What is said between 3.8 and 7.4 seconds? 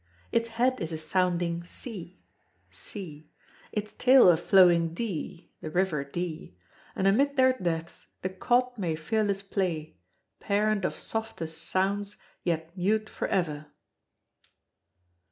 tail a flowing D (river Dee), and amid